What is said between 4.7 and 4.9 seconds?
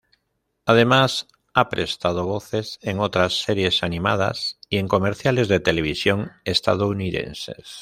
en